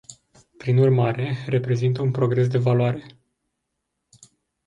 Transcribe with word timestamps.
Prin 0.57 0.77
urmare, 0.77 1.37
reprezintă 1.45 2.01
un 2.01 2.11
progres 2.11 2.47
de 2.47 2.57
valoare. 2.57 3.05